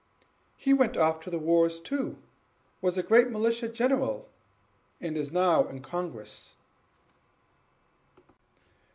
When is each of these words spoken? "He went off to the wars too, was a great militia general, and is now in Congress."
"He 0.57 0.73
went 0.73 0.97
off 0.97 1.19
to 1.19 1.29
the 1.29 1.37
wars 1.37 1.79
too, 1.79 2.17
was 2.81 2.97
a 2.97 3.03
great 3.03 3.29
militia 3.29 3.67
general, 3.69 4.27
and 4.99 5.15
is 5.15 5.31
now 5.31 5.67
in 5.67 5.77
Congress." 5.83 6.55